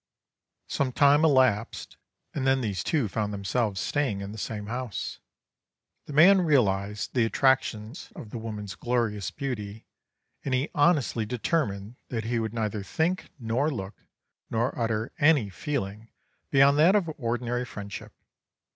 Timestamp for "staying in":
3.79-4.31